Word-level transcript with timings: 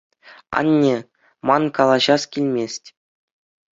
Анне, 0.61 0.93
ман 1.49 1.67
калаҫас 1.81 2.27
килмест. 2.33 2.95